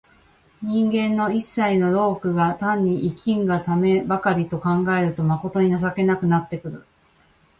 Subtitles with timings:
[0.63, 6.85] 人間の一切の労苦が単に生きんがためばかりと考えると、まことに情けなくなってくる。